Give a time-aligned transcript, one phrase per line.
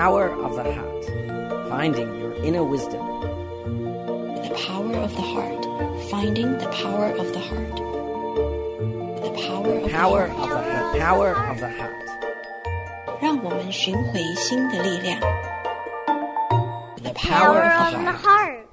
[0.00, 1.04] power of the heart,
[1.68, 3.04] finding your inner wisdom.
[4.46, 5.62] The power of the heart,
[6.08, 7.76] finding the power of the heart.
[9.26, 10.56] The power of power the heart.
[10.56, 12.06] Of the, the power of the heart.
[13.20, 15.20] 让我们寻回心的力量。
[17.02, 18.64] The power of the heart.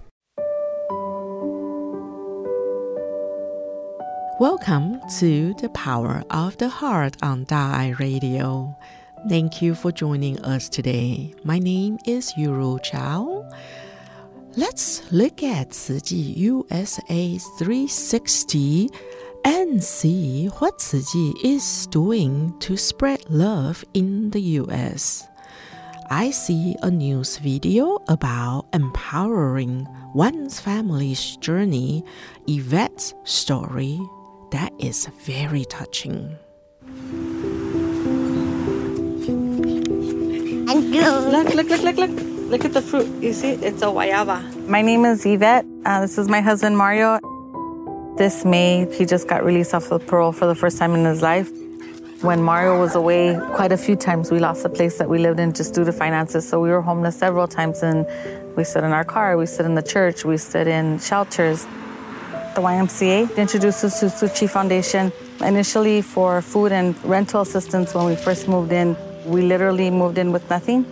[4.39, 8.78] Welcome to the Power of the Heart on Da Ai Radio.
[9.30, 11.34] Thank you for joining us today.
[11.44, 13.46] My name is Yuru Chow.
[14.56, 18.90] Let's look at Tzu Chi USA 360
[19.44, 25.28] and see what Tzu Chi is doing to spread love in the US.
[26.10, 32.06] I see a news video about empowering one's family's journey,
[32.48, 34.00] Yvette's story,
[34.52, 36.38] that is very touching.
[41.31, 42.38] Look, look, look, look, look.
[42.50, 43.08] Look at the fruit.
[43.22, 44.67] You see, it's a guayaba.
[44.67, 45.66] My name is Yvette.
[45.86, 47.20] Uh, this is my husband, Mario.
[48.17, 51.22] This May, he just got released off of parole for the first time in his
[51.22, 51.52] life.
[52.22, 55.40] When Mario was away, quite a few times we lost the place that we lived
[55.40, 56.50] in just due to finances.
[56.50, 58.08] So we were homeless several times, and
[58.56, 61.66] we stood in our car, we stood in the church, we stood in shelters.
[62.56, 68.06] The YMCA introduced us to Tzu Chi Foundation initially for food and rental assistance when
[68.06, 68.98] we first moved in.
[69.28, 70.86] We literally moved in with nothing.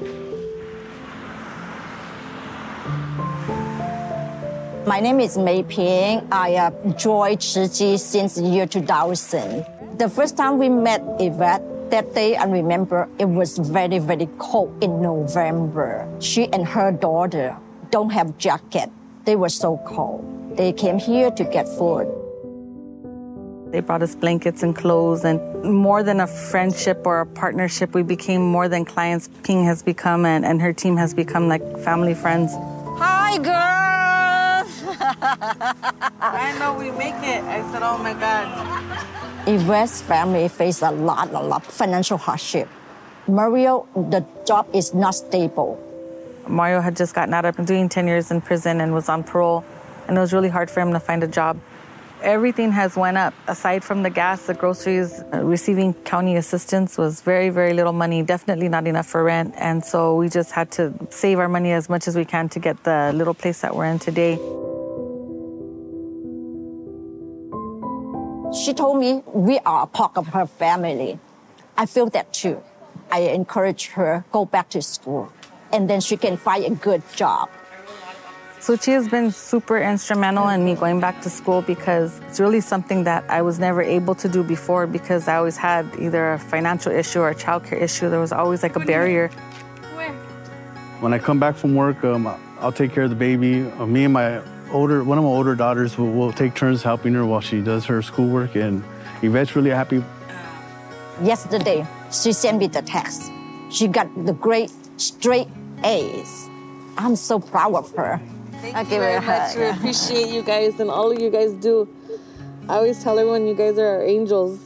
[4.86, 6.27] My name is Mei Ping.
[6.33, 9.66] I uh, joined Tzu Chi since the year 2000.
[9.97, 14.83] The first time we met Yvette, that day I remember it was very, very cold
[14.83, 16.05] in November.
[16.20, 17.55] She and her daughter
[17.89, 18.92] don't have jacket.
[19.23, 20.58] They were so cold.
[20.58, 22.11] They came here to get food.
[23.71, 28.03] They brought us blankets and clothes, and more than a friendship or a partnership, we
[28.03, 29.30] became more than clients.
[29.44, 32.52] Ping has become, and, and her team has become like family friends.
[32.98, 34.71] Hi, girls!
[36.21, 37.43] I know we make it.
[37.43, 39.48] I said, oh my God.
[39.48, 42.70] Yvette's family faced a lot, a lot of financial hardship.
[43.27, 45.82] Mario, the job is not stable.
[46.47, 49.65] Mario had just gotten out of doing 10 years in prison and was on parole,
[50.08, 51.59] and it was really hard for him to find a job.
[52.25, 53.36] Everything has went up.
[53.47, 58.23] Aside from the gas, the groceries, uh, receiving county assistance was very, very little money,
[58.23, 59.53] definitely not enough for rent.
[59.59, 62.59] And so we just had to save our money as much as we can to
[62.59, 64.37] get the little place that we're in today.
[68.58, 71.19] She told me we are a part of her family.
[71.77, 72.59] I feel that too.
[73.11, 75.31] I encourage her go back to school
[75.71, 77.49] and then she can find a good job.
[78.65, 82.61] Tzu Chi has been super instrumental in me going back to school because it's really
[82.61, 86.39] something that I was never able to do before because I always had either a
[86.39, 88.09] financial issue or a childcare issue.
[88.09, 89.27] There was always like a barrier.
[90.99, 92.26] When I come back from work, um,
[92.59, 93.70] I'll take care of the baby.
[93.70, 97.14] Uh, me and my older, one of my older daughters will, will take turns helping
[97.14, 98.55] her while she does her schoolwork.
[98.55, 98.83] And
[99.21, 100.03] Yvette's really happy.
[101.21, 103.32] Yesterday, she sent me the text.
[103.70, 105.49] She got the great straight
[105.83, 106.49] A's.
[106.97, 108.20] I'm so proud of her.
[108.61, 109.54] Thank I you give very a much.
[109.54, 109.58] hug.
[109.58, 111.88] We appreciate you guys and all you guys do.
[112.67, 114.60] I always tell everyone you guys are our angels.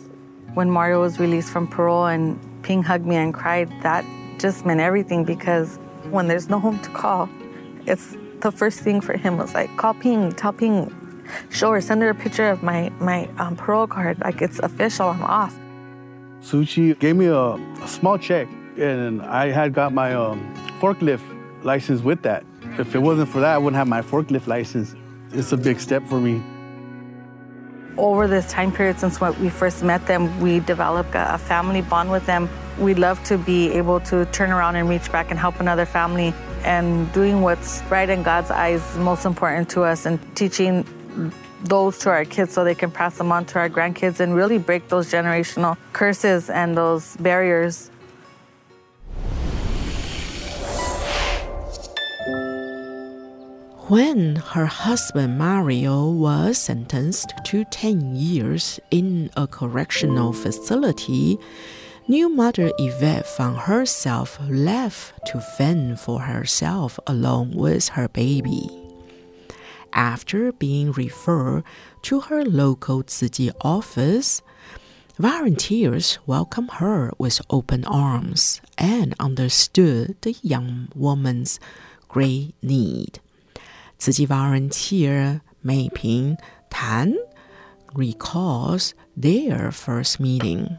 [0.54, 4.06] When Mario was released from parole and Ping hugged me and cried, that
[4.40, 5.78] just meant everything because
[6.10, 7.30] when there's no home to call,
[7.86, 10.94] it's the first thing for him was like, call Ping, tell Ping,
[11.50, 14.20] show her, send her a picture of my, my um, parole card.
[14.22, 15.58] Like it's official, I'm off.
[16.42, 18.48] Tzu Chi gave me a, a small check,
[18.78, 20.40] and I had got my um,
[20.80, 21.22] forklift
[21.64, 22.46] license with that.
[22.80, 24.96] If it wasn't for that, I wouldn't have my forklift license.
[25.34, 26.42] It's a big step for me.
[27.98, 32.10] over this time period since when we first met them, we developed a, family bond
[32.10, 32.48] with them.
[32.80, 36.34] We love to be able to turn around and reach back and help another family.
[36.64, 40.86] And doing what's right in God's eyes is most important to us and teaching
[41.66, 44.58] those to our kids so they can pass them on to our grandkids and really
[44.58, 47.92] break those generational curses and those barriers.
[53.90, 61.40] When her husband Mario was sentenced to 10 years in a correctional facility,
[62.08, 68.70] new mother Yvette found herself left to fend for herself along with her baby.
[69.92, 71.64] After being referred
[72.04, 74.44] to her local Chi office,
[75.18, 81.60] volunteers welcomed her with open arms and understood the young woman's
[82.08, 83.20] great need.
[84.00, 86.38] 自己 volunteer 每平
[86.70, 87.14] 谈
[87.94, 90.78] recalls their first meeting.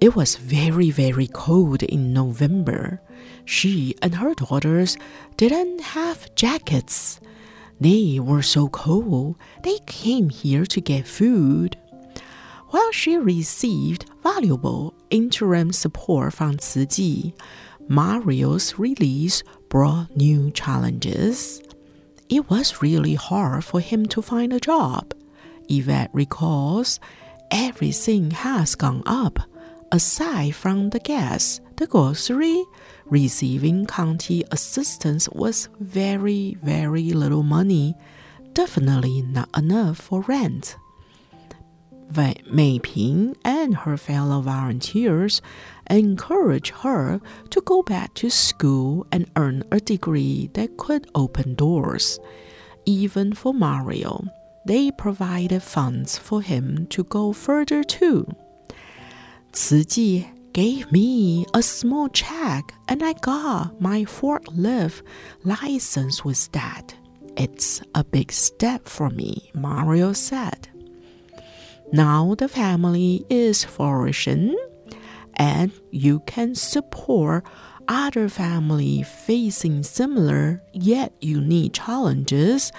[0.00, 3.00] It was very, very cold in November.
[3.44, 4.96] She and her daughters
[5.36, 7.18] didn't have jackets.
[7.80, 9.34] They were so cold,
[9.64, 11.76] they came here to get food.
[12.68, 17.32] While she received valuable interim support from Tzu Chi,
[17.88, 21.60] Mario's release brought new challenges.
[22.28, 25.14] It was really hard for him to find a job.
[25.68, 26.98] Yvette recalls
[27.50, 29.38] everything has gone up,
[29.92, 32.64] aside from the gas, the grocery.
[33.06, 37.94] Receiving county assistance was very, very little money,
[38.54, 40.76] definitely not enough for rent.
[42.50, 45.42] Mei Ping and her fellow volunteers
[45.90, 47.20] encouraged her
[47.50, 52.18] to go back to school and earn a degree that could open doors.
[52.86, 54.24] Even for Mario,
[54.66, 58.26] they provided funds for him to go further too.
[59.52, 65.02] Tzu Chi gave me a small check and I got my forklift
[65.42, 66.94] license with that.
[67.36, 70.68] It's a big step for me, Mario said.
[71.92, 74.56] Now the family is flourishing
[75.36, 77.44] and you can support
[77.88, 82.72] other family facing similar yet unique challenges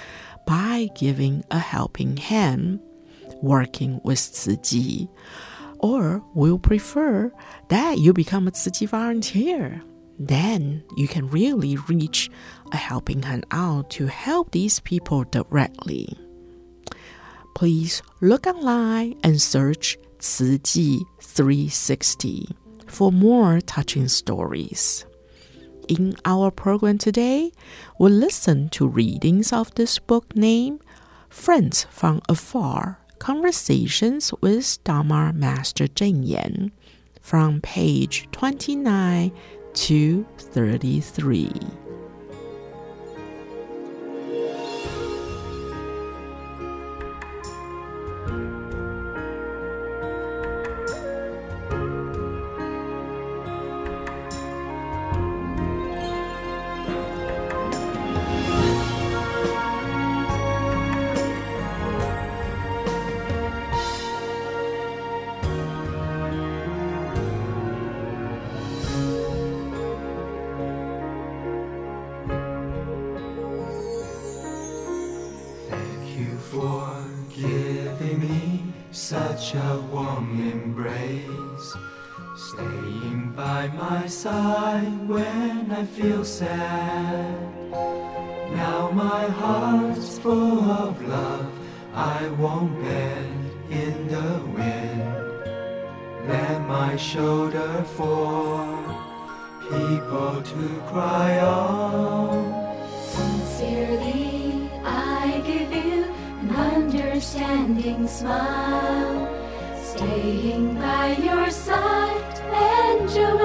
[0.48, 2.80] by giving a helping hand,
[3.42, 5.08] working with Tzu Chi.
[5.80, 7.32] Or we'll prefer
[7.70, 9.82] that you become a Tzu Chi volunteer.
[10.18, 12.30] Then you can really reach
[12.72, 16.18] a helping hand out to help these people directly
[17.56, 22.50] please look online and search Tzu Chi 360
[22.88, 25.06] for more touching stories.
[25.88, 27.52] In our program today,
[28.00, 30.82] we'll listen to readings of this book named
[31.30, 36.72] Friends from Afar Conversations with Dharma Master Cheng Yen
[37.22, 39.32] from page 29
[39.76, 41.85] to 33.
[79.36, 81.74] Such a warm embrace.
[82.36, 87.72] Staying by my side when I feel sad.
[88.62, 91.52] Now my heart's full of love,
[91.94, 96.28] I won't bend in the wind.
[96.28, 98.66] Let my shoulder for
[99.70, 102.34] people to cry on.
[103.14, 104.35] Sincerely,
[106.56, 109.28] understanding smile,
[109.84, 113.36] staying by your side and your.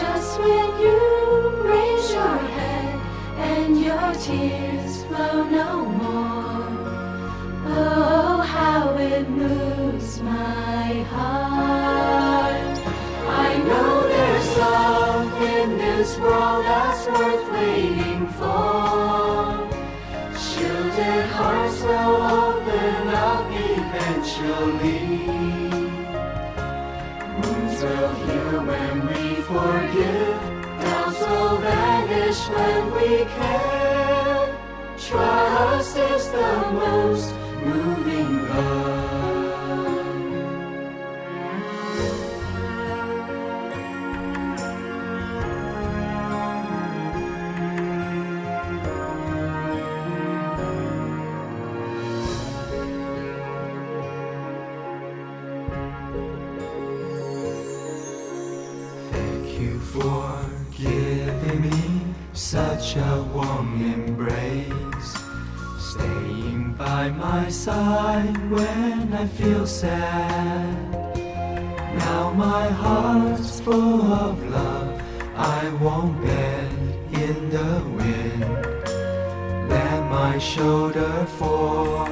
[0.00, 3.00] Just when you raise your head
[3.36, 6.66] and your tears flow no more,
[7.66, 12.78] oh, how it moves my heart.
[13.28, 18.83] I know there's love in this world that's worth waiting for.
[24.44, 25.70] Eventually.
[27.40, 30.40] Wounds will heal when we forgive.
[30.80, 34.58] Doubts will vanish when we care.
[34.98, 37.34] Trust is the most
[37.64, 38.93] moving love.
[59.60, 60.44] You for
[60.76, 65.14] giving me such a warm embrace.
[65.78, 71.16] Staying by my side when I feel sad.
[71.98, 75.02] Now my heart's full of love,
[75.36, 78.44] I won't bend in the wind.
[79.68, 82.06] Let my shoulder for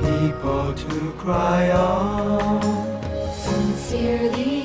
[0.00, 2.60] people to cry on.
[3.32, 4.63] Sincerely,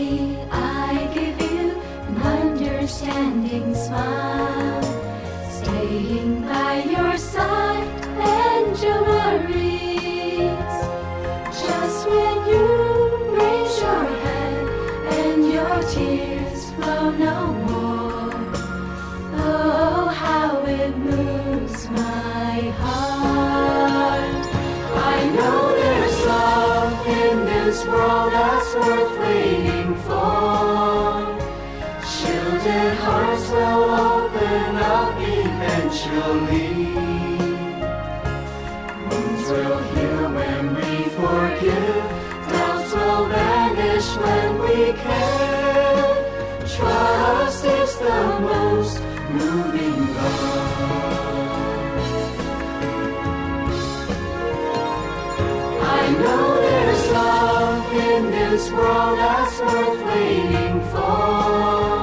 [58.80, 62.00] world that's worth waiting for.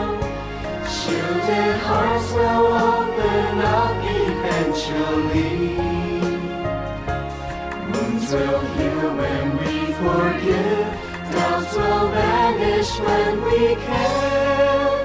[0.96, 5.56] Shielded hearts will open up eventually.
[7.90, 10.88] Wounds will heal when we forgive.
[11.32, 14.96] Doubts will vanish when we care.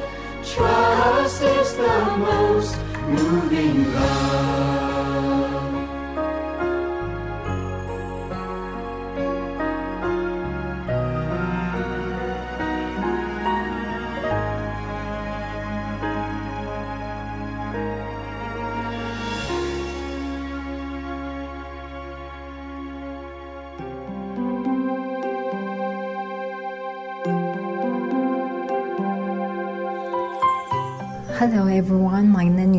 [0.51, 1.97] Trust is the
[2.27, 2.75] most
[3.15, 4.40] moving love.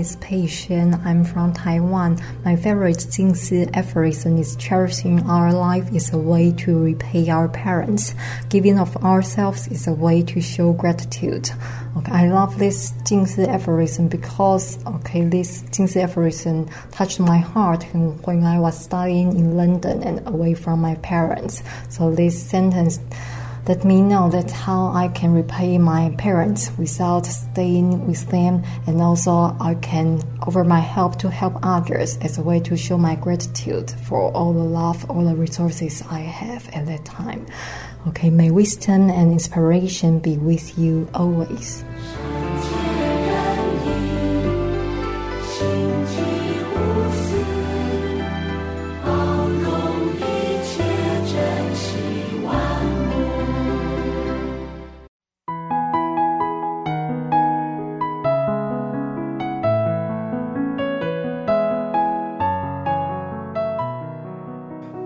[0.03, 0.49] Is Pei.
[1.05, 2.19] I'm from Taiwan.
[2.45, 8.13] My favorite Jingsi aphorism is cherishing our life is a way to repay our parents.
[8.49, 11.51] Giving of ourselves is a way to show gratitude.
[11.97, 17.85] Okay, I love this Jingsi aphorism because okay, this Jingsi aphorism touched my heart
[18.27, 21.63] when I was studying in London and away from my parents.
[21.91, 22.99] So this sentence
[23.69, 29.01] let me know that how I can repay my parents without staying with them, and
[29.01, 33.15] also I can offer my help to help others as a way to show my
[33.15, 37.47] gratitude for all the love, all the resources I have at that time.
[38.09, 41.85] Okay, may wisdom and inspiration be with you always.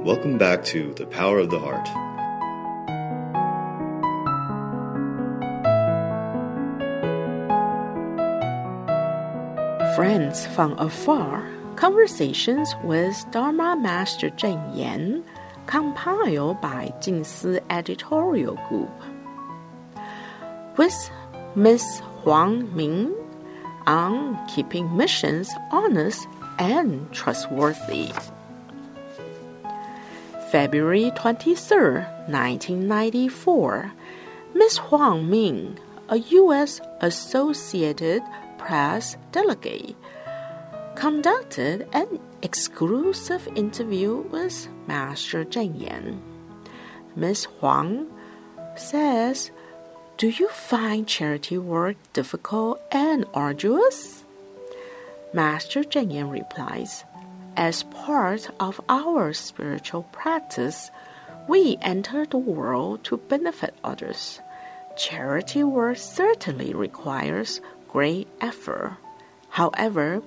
[0.06, 1.88] Welcome back to The Power of the Heart.
[9.96, 15.25] Friends from afar, conversations with Dharma Master Cheng Yen,
[15.66, 18.88] compiled by Jingsi Editorial Group.
[20.76, 21.10] With
[21.56, 23.12] Miss Huang Ming
[23.88, 26.28] on keeping missions honest
[26.60, 28.12] and trustworthy.
[30.56, 32.00] February 23,
[32.32, 33.92] 1994,
[34.54, 36.80] Miss Huang Ming, a U.S.
[37.02, 38.22] Associated
[38.56, 39.94] Press delegate,
[40.94, 46.22] conducted an exclusive interview with Master Cheng Yen.
[47.14, 48.06] Miss Huang
[48.76, 49.50] says,
[50.16, 54.25] Do you find charity work difficult and arduous?
[55.34, 57.04] Master Cheng Yen replies,
[57.56, 60.90] As part of our spiritual practice,
[61.48, 64.40] we enter the world to benefit others.
[64.96, 68.98] Charity work certainly requires great effort.
[69.48, 70.22] However,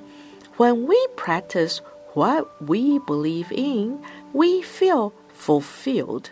[0.57, 1.81] when we practice
[2.13, 6.31] what we believe in, we feel fulfilled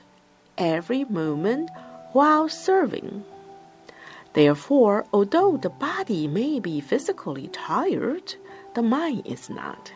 [0.58, 1.70] every moment
[2.12, 3.24] while serving.
[4.34, 8.34] Therefore, although the body may be physically tired,
[8.74, 9.92] the mind is not.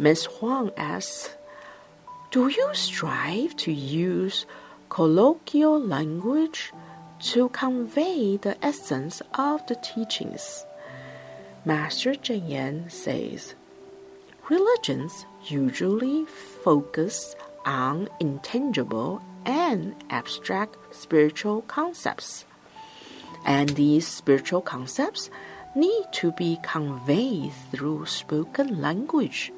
[0.00, 1.36] Miss Huang asks,
[2.30, 4.46] Do you strive to use
[4.88, 6.72] colloquial language
[7.34, 10.64] to convey the essence of the teachings?
[11.66, 13.54] Master Cheng Yen says,
[14.48, 16.24] Religions usually
[16.64, 22.46] focus on intangible and abstract spiritual concepts.
[23.44, 25.28] And these spiritual concepts
[25.76, 29.52] need to be conveyed through spoken language,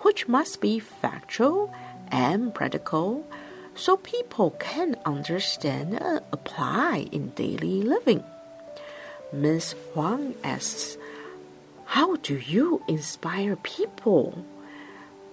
[0.00, 1.72] which must be factual
[2.08, 3.26] and practical
[3.74, 8.24] so people can understand and apply in daily living.
[9.32, 9.74] Ms.
[9.92, 10.96] Huang asks,
[11.84, 14.44] How do you inspire people?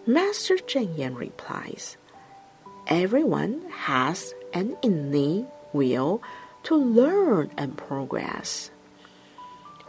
[0.06, 1.98] Master Cheng Yen replies,
[2.88, 6.22] Everyone has an innate will
[6.64, 8.70] to learn and progress.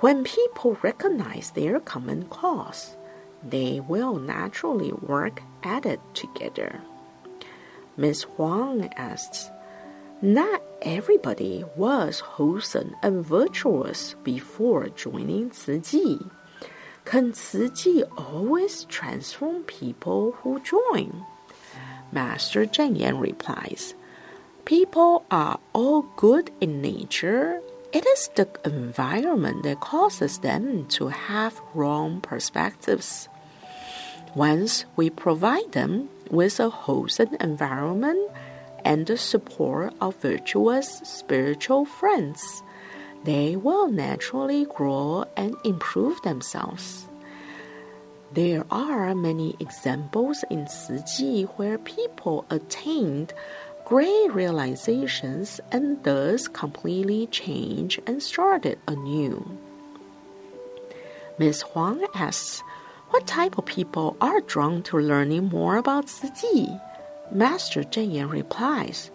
[0.01, 2.97] When people recognize their common cause,
[3.51, 6.81] they will naturally work at it together.
[7.97, 9.51] Miss Huang asks,
[10.21, 16.25] Not everybody was wholesome and virtuous before joining Tzu Chi.
[17.05, 21.25] Can Chi always transform people who join?
[22.13, 23.95] Master Cheng Yen replies,
[24.65, 27.61] People are all good in nature.
[27.93, 33.29] It is the environment that causes them to have wrong perspectives.
[34.37, 38.31] Once we provide them with a wholesome environment
[38.85, 42.63] and the support of virtuous spiritual friends,
[43.25, 47.07] they will naturally grow and improve themselves.
[48.35, 53.33] There are many examples in Chi where people attained
[53.87, 59.59] great realizations and thus completely changed and started anew.
[61.39, 61.63] Ms.
[61.63, 62.63] Huang asks,
[63.11, 66.81] What type of people are drawn to learning more about Chi?
[67.31, 69.11] Master Cheng Yen replies,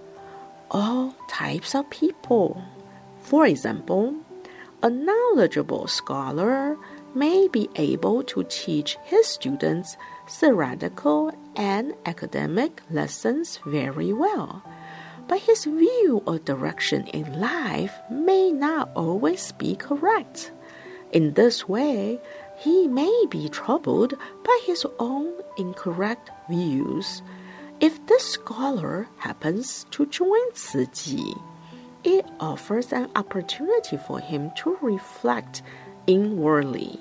[0.70, 2.64] All types of people.
[3.20, 4.16] For example,
[4.82, 6.78] a knowledgeable scholar
[7.14, 14.64] may be able to teach his students theoretical and academic lessons very well,
[15.28, 20.52] but his view or direction in life may not always be correct.
[21.12, 22.22] In this way,
[22.62, 24.14] he may be troubled
[24.44, 27.24] by his own incorrect views.
[27.80, 31.34] If this scholar happens to join Chi,
[32.04, 35.64] it offers an opportunity for him to reflect
[36.06, 37.00] inwardly.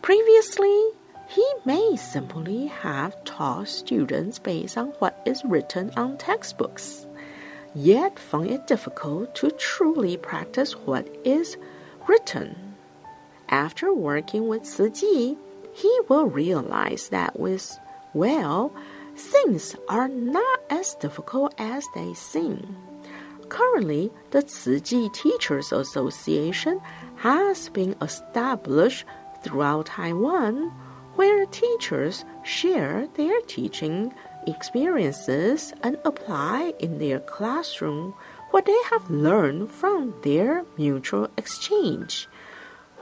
[0.00, 0.92] Previously,
[1.28, 7.06] he may simply have taught students based on what is written on textbooks,
[7.74, 11.58] yet found it difficult to truly practice what is
[12.08, 12.69] written.
[13.50, 15.34] After working with Chi,
[15.72, 17.78] he will realize that with
[18.14, 18.72] well,
[19.16, 22.76] things are not as difficult as they seem.
[23.48, 26.80] Currently, the Chi Teachers Association
[27.16, 29.04] has been established
[29.42, 30.70] throughout Taiwan,
[31.16, 34.14] where teachers share their teaching
[34.46, 38.14] experiences and apply in their classroom
[38.52, 42.28] what they have learned from their mutual exchange.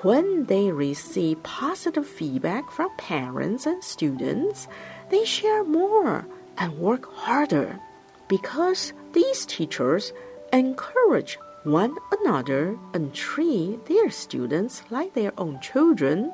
[0.03, 4.69] When they receive positive feedback from parents and students,
[5.11, 6.25] they share more
[6.57, 7.81] and work harder
[8.29, 10.13] because these teachers
[10.53, 16.33] encourage one another and treat their students like their own children,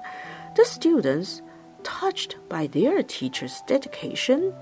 [0.57, 1.41] the students,
[1.83, 4.53] touched by their teacher's dedication,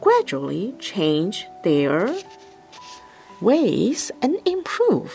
[0.00, 2.12] gradually change their
[3.40, 5.14] ways and improve.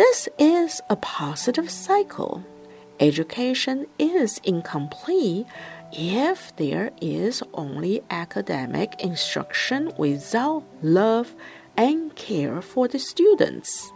[0.00, 2.42] This is a positive cycle.
[3.00, 5.46] Education is incomplete
[5.92, 11.34] if there is only academic instruction without love
[11.76, 13.92] and care for the students.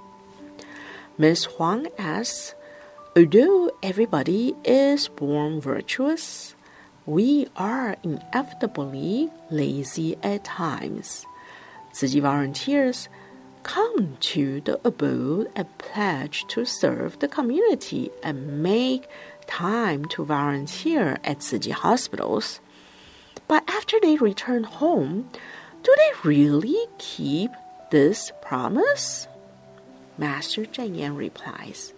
[1.16, 1.44] Ms.
[1.56, 2.54] Huang asks,
[3.16, 6.54] Although everybody is born virtuous,
[7.06, 11.24] we are inevitably lazy at times.
[11.98, 13.08] Chi volunteers
[13.64, 19.08] come to the abode and pledge to serve the community and make
[19.46, 22.60] time to volunteer at Chi hospitals.
[23.48, 25.28] But after they return home,
[25.82, 27.50] do they really keep
[27.90, 29.26] this promise?
[30.16, 31.92] Master Cheng Yen replies,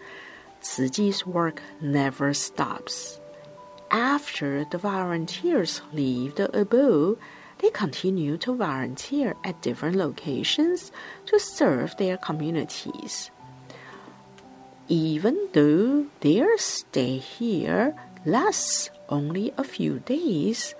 [0.62, 3.20] Chi's work never stops.
[3.90, 7.18] After the volunteers leave the abode,
[7.58, 10.92] they continue to volunteer at different locations
[11.26, 13.30] to serve their communities.
[14.88, 20.74] Even though their stay here lasts only a few days,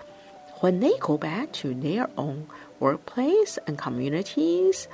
[0.61, 2.47] when they go back to their own
[2.79, 4.89] workplace and communities,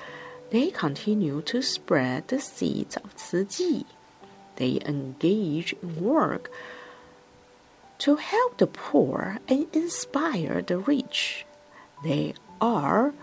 [0.50, 3.84] they continue to spread the seeds of Chi.
[4.56, 6.50] They engage in work
[7.98, 11.46] to help the poor and inspire the rich.
[12.02, 13.14] They are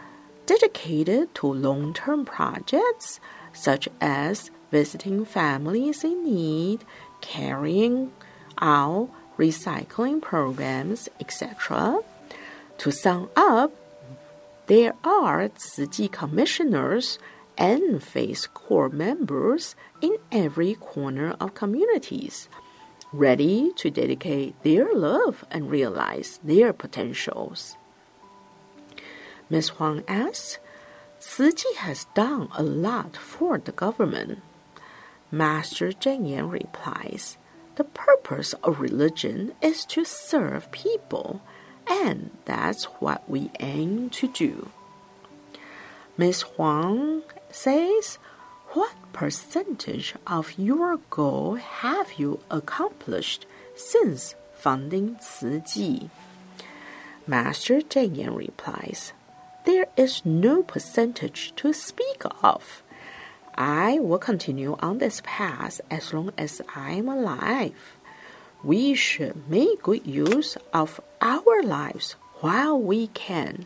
[0.45, 3.19] dedicated to long term projects
[3.53, 6.85] such as visiting families in need,
[7.21, 8.11] carrying
[8.61, 11.99] out recycling programs, etc.
[12.79, 13.71] To sum up,
[14.67, 17.17] there are Chi commissioners
[17.57, 22.47] and Faith Corps members in every corner of communities,
[23.11, 27.75] ready to dedicate their love and realize their potentials.
[29.49, 29.69] Ms.
[29.69, 30.59] Huang asks,
[31.19, 34.39] Tzu Chi has done a lot for the government.
[35.31, 37.37] Master Cheng Yen replies,
[37.75, 41.41] The purpose of religion is to serve people,
[41.87, 44.69] and that's what we aim to do.
[46.15, 46.41] Ms.
[46.41, 48.19] Huang says,
[48.69, 56.09] What percentage of your goal have you accomplished since founding Tzu Chi?
[57.25, 59.13] Master Cheng Yen replies,
[59.65, 62.81] there is no percentage to speak of.
[63.55, 67.97] I will continue on this path as long as I am alive.
[68.63, 73.65] We should make good use of our lives while we can.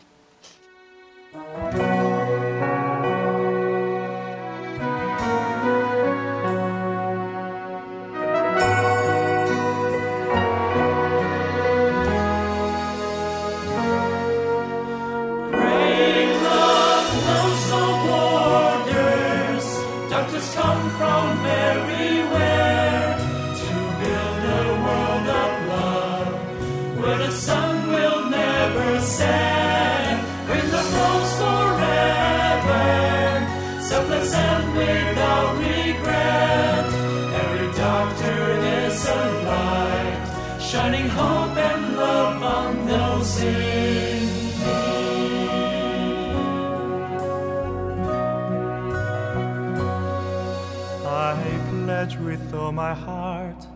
[52.63, 53.67] All my heart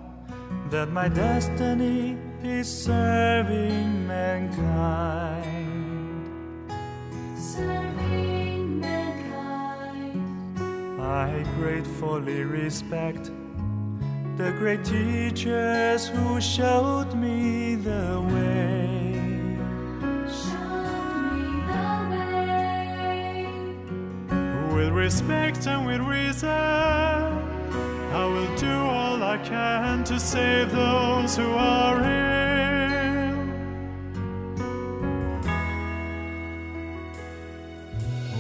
[0.70, 5.52] that my destiny is serving mankind.
[7.38, 10.22] Serving mankind.
[11.02, 13.32] I gratefully respect
[14.38, 19.20] the great teachers who showed me the way.
[20.44, 23.48] Showed me the way.
[24.76, 27.27] With respect and with reason,
[29.38, 33.38] I can to save those who are ill.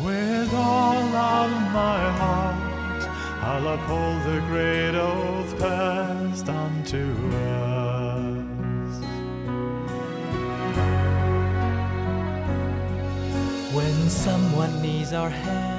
[0.03, 3.03] With all of my heart,
[3.43, 7.03] I'll uphold the great oath passed on to
[7.45, 9.03] us.
[13.71, 15.76] When someone needs our hands,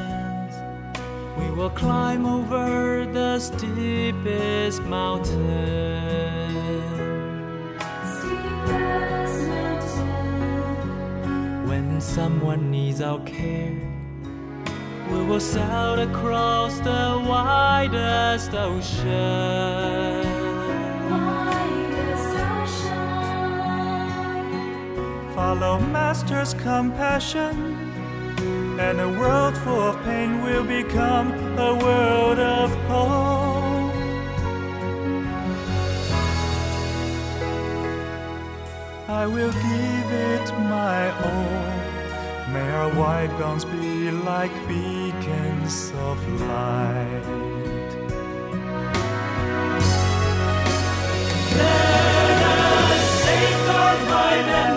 [1.38, 5.38] we will climb over the steepest mountain.
[8.14, 10.48] Steepest mountain.
[11.68, 13.76] When someone needs our care,
[15.10, 20.26] we will sail across the widest ocean.
[21.10, 23.28] Widest ocean.
[25.34, 27.87] Follow Master's compassion,
[28.78, 33.94] and a world full of pain will become a world of hope.
[39.08, 42.52] I will give it my all.
[42.52, 47.24] May our white gowns be like beacons of light.
[51.58, 54.67] Let us Safeguard life and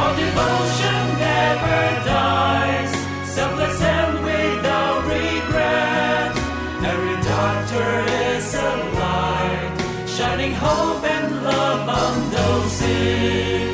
[0.00, 1.82] Our devotion never
[2.14, 2.92] dies.
[3.36, 6.32] Selfless and without regret.
[6.92, 7.88] Every doctor
[8.34, 9.74] is a light,
[10.06, 13.69] shining hope and love on those in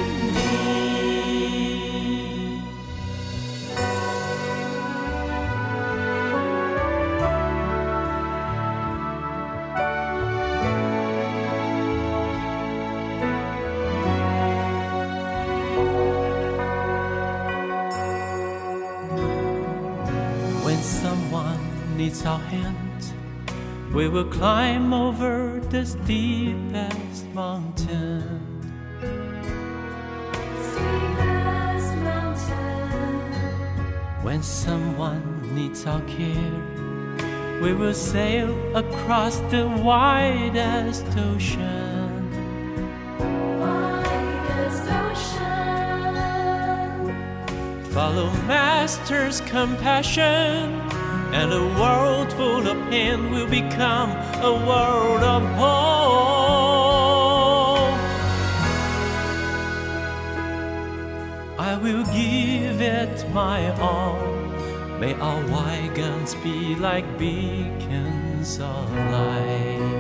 [23.97, 28.21] we will climb over the steepest mountain.
[30.69, 33.33] Steepest mountain.
[34.23, 36.63] When someone needs our care,
[37.63, 42.21] we will sail across the widest ocean.
[43.59, 46.15] Widest ocean.
[47.95, 50.83] Follow Master's compassion,
[51.33, 54.11] and a world full of pain will become
[54.43, 56.27] a world of hope.
[61.59, 64.37] I will give it my all.
[65.01, 69.96] May our wagons be like beacons of light.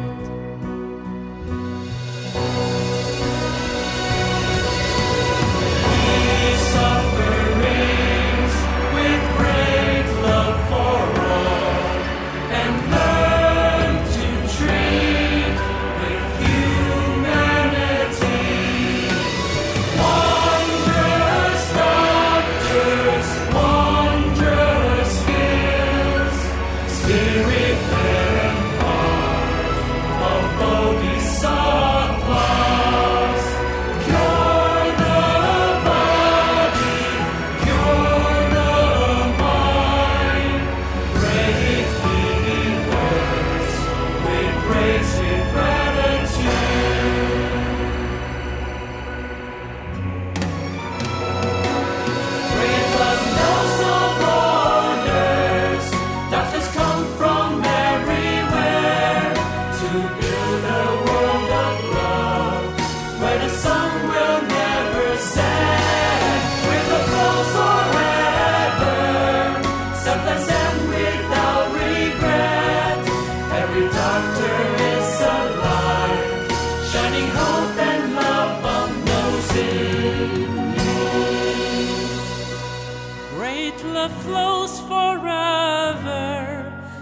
[84.22, 86.36] Flows forever,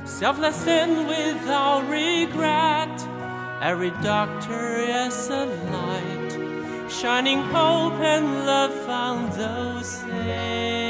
[0.04, 2.96] selfless and without regret.
[3.60, 6.32] Every doctor is a light,
[6.90, 10.83] shining hope and love on those in